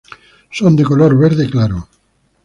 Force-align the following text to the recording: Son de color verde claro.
Son 0.51 0.75
de 0.75 0.83
color 0.83 1.15
verde 1.15 1.47
claro. 1.47 1.87